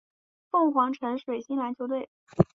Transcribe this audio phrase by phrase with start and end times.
[0.49, 2.09] 凤凰城水星篮球队。